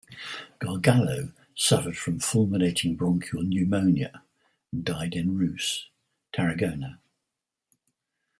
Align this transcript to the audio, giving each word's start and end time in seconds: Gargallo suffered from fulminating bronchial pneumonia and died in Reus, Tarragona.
Gargallo 0.59 1.31
suffered 1.53 1.95
from 1.95 2.17
fulminating 2.19 2.95
bronchial 2.95 3.43
pneumonia 3.43 4.23
and 4.73 4.83
died 4.83 5.13
in 5.13 5.37
Reus, 5.37 5.89
Tarragona. 6.33 6.99